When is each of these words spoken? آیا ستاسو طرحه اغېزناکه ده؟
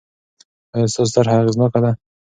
آیا 0.73 0.87
ستاسو 0.93 1.11
طرحه 1.15 1.35
اغېزناکه 1.41 1.79
ده؟ 1.83 1.91